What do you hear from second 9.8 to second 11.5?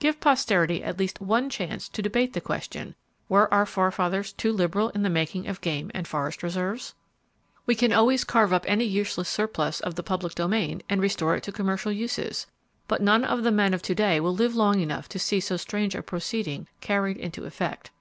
the public domain, and restore it